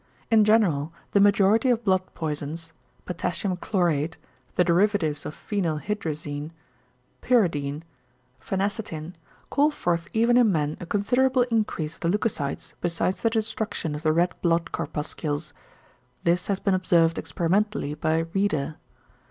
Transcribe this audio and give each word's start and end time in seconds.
In 0.31 0.43
general 0.45 0.91
the 1.11 1.19
majority 1.19 1.69
of 1.69 1.83
blood 1.83 2.01
poisons, 2.15 2.73
potassium 3.05 3.55
chlorate, 3.57 4.17
the 4.55 4.63
derivatives 4.63 5.27
of 5.27 5.35
phenyl 5.35 5.79
hydrazin, 5.79 6.53
pyrodin, 7.21 7.83
phenacetin 8.39 9.13
call 9.51 9.69
forth 9.69 10.07
even 10.11 10.37
in 10.37 10.51
man 10.51 10.75
a 10.79 10.87
considerable 10.87 11.43
increase 11.51 11.93
of 11.93 11.99
the 12.01 12.09
leucocytes 12.09 12.73
besides 12.81 13.21
the 13.21 13.29
destruction 13.29 13.93
of 13.93 14.01
the 14.01 14.11
red 14.11 14.31
blood 14.41 14.71
corpuscles. 14.71 15.53
This 16.23 16.47
has 16.47 16.59
been 16.59 16.73
observed 16.73 17.19
experimentally 17.19 17.93
by 17.93 18.23
Rieder. 18.33 18.77